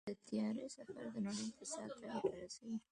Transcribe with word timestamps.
د 0.09 0.11
طیارې 0.27 0.65
سفر 0.75 1.05
د 1.13 1.15
نړۍ 1.25 1.45
اقتصاد 1.49 1.89
ته 1.99 2.05
ګټه 2.13 2.35
رسوي. 2.43 2.75